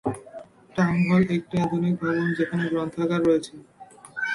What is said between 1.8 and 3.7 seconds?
ভবন যেখানে গ্রন্থাগার রয়েছে।